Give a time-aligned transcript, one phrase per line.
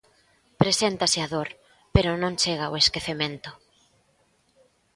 [0.61, 1.49] Preséntase a dor,
[1.93, 3.51] pero non chega o esquecemento.